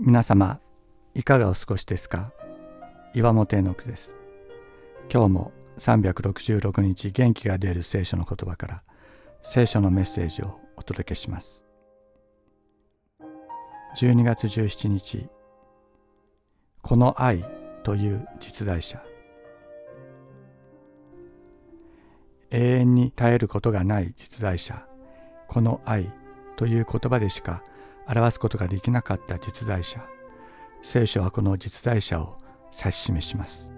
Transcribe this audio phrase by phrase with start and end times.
[0.00, 0.60] 皆様
[1.12, 2.32] いかがお過ごしですか？
[3.14, 4.16] 岩本絵の句です。
[5.12, 8.82] 今日も366日元気が出る聖書の言葉から
[9.42, 11.64] 聖書のメッセージをお届けします。
[13.96, 15.26] 12月17日
[16.80, 17.44] この愛
[17.82, 19.02] という実在者。
[22.52, 24.86] 永遠に絶えることがない実在者。
[25.48, 26.12] この愛
[26.54, 27.64] という言葉でしか
[28.08, 30.04] 表すことができなかった実在者。
[30.82, 32.38] 聖書はこの実在者を
[32.76, 33.68] 指し示します。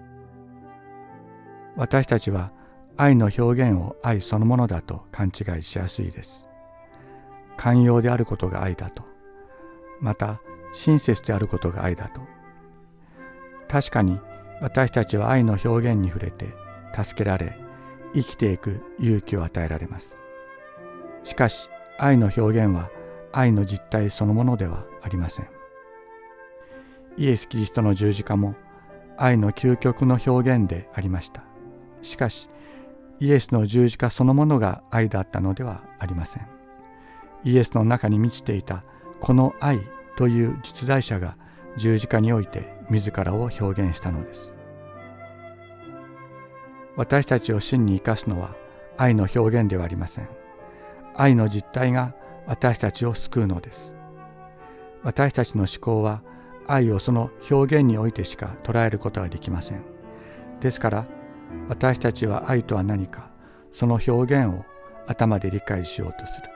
[1.75, 2.51] 私たちは
[2.97, 6.47] 愛の表現を愛そのものだと勘違いしやすいです。
[7.57, 9.03] 寛容であることが愛だと。
[9.99, 10.41] また
[10.73, 12.21] 親切であることが愛だと。
[13.67, 14.19] 確かに
[14.61, 16.53] 私たちは愛の表現に触れて
[16.93, 17.57] 助けられ
[18.13, 20.21] 生きていく勇気を与えられます。
[21.23, 22.89] しかし愛の表現は
[23.33, 25.47] 愛の実態そのものではありません。
[27.17, 28.55] イエス・キリストの十字架も
[29.17, 31.43] 愛の究極の表現でありました。
[32.01, 32.49] しかし
[33.19, 36.47] イエスの十字架そのものが愛だったのではありません。
[37.43, 38.83] イエスの中に満ちていた
[39.19, 39.79] この愛
[40.15, 41.37] という実在者が
[41.77, 44.53] 十字架において自らを表現したのです。
[46.97, 48.55] 私たちを真に生かすのは
[48.97, 50.29] 愛の表現ではありません。
[51.15, 52.13] 愛の実態が
[52.51, 53.95] 私たちを救うのです。
[55.03, 56.21] 私たちの思考は
[56.67, 59.85] 愛をその表現においてしか捉えることができません。
[60.59, 61.05] ですから
[61.69, 63.29] 私たちは愛とは何か
[63.71, 64.65] その表現を
[65.07, 66.49] 頭で理解しようとする。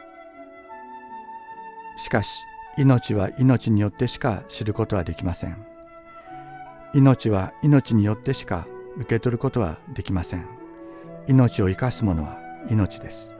[1.95, 2.43] しかし
[2.77, 5.65] 命は命によってしか知ることはできません。
[6.93, 10.45] 命は命によってしか受け取ることはできません。
[11.29, 12.37] 命を生かすものは
[12.69, 13.31] 命です。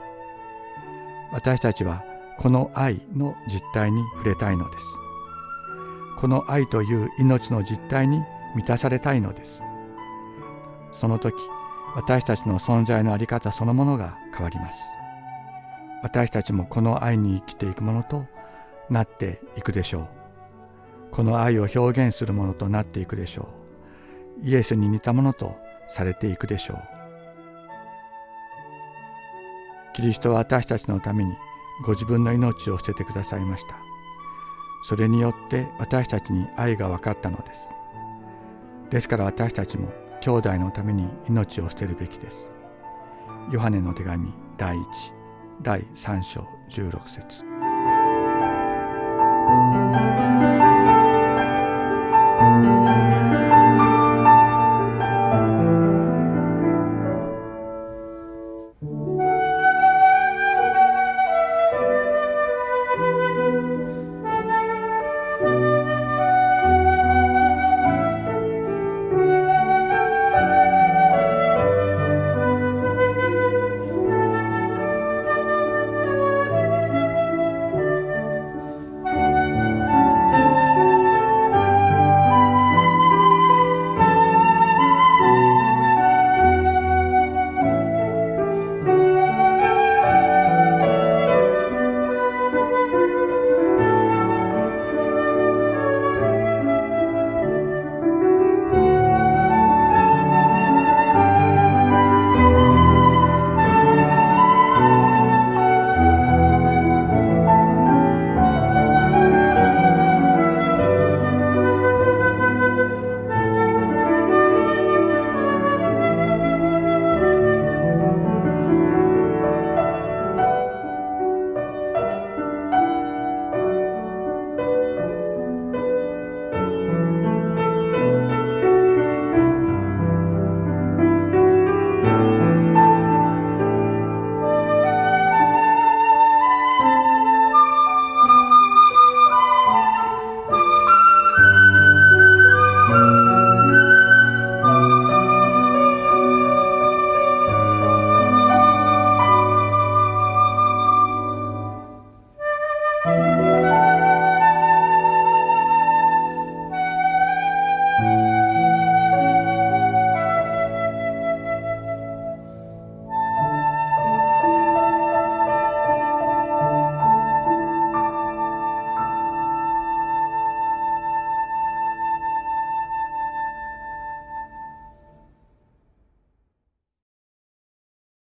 [1.33, 2.05] 私たちは
[2.37, 4.85] この愛の実態に触れたいのです。
[6.17, 8.21] この愛という命の実態に
[8.55, 9.61] 満たされたいのです。
[10.91, 11.35] その時
[11.95, 14.77] 私たちの存在の在り方そのものが変わります。
[16.03, 18.25] 私たちもこの愛に生きていくものと
[18.89, 20.07] なっていくでしょう。
[21.11, 23.49] この愛を表現するものとなっていくでしょ
[24.43, 24.47] う。
[24.47, 25.55] イエスに似たものと
[25.87, 26.79] されていくでしょう。
[29.93, 31.33] キリストは私たちのために
[31.83, 33.75] ご自分の命を捨ててくださいました。
[34.83, 37.69] それによって私たちに愛が分かったのです。
[38.89, 39.91] ですから私たちも
[40.21, 42.49] 兄弟のために命を捨てるべきです。
[43.51, 44.81] ヨハネの手紙第1
[45.61, 47.44] 第3章16節「